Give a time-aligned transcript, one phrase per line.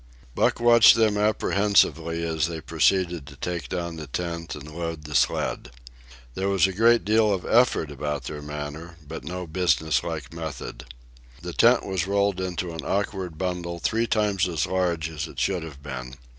[0.33, 5.13] Buck watched them apprehensively as they proceeded to take down the tent and load the
[5.13, 5.69] sled.
[6.33, 10.85] There was a great deal of effort about their manner, but no businesslike method.
[11.43, 15.61] The tent was rolled into an awkward bundle three times as large as it should
[15.61, 16.15] have been.